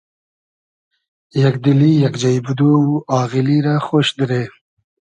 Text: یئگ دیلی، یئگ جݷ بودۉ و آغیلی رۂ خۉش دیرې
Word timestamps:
یئگ 1.39 1.55
دیلی، 1.63 1.91
یئگ 2.03 2.15
جݷ 2.21 2.37
بودۉ 2.45 2.59
و 2.61 3.01
آغیلی 3.19 3.57
رۂ 3.65 3.73
خۉش 3.85 4.07
دیرې 4.17 4.43